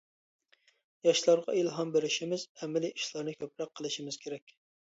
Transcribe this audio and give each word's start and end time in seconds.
ياشلارغا 1.07 1.55
ئىلھام 1.59 1.93
بېرىشىمىز، 1.97 2.47
ئەمەلىي 2.63 2.97
ئىشلارنى 2.97 3.37
كۆپرەك 3.45 3.75
قىلىشىمىز 3.81 4.23
كېرەك. 4.27 4.61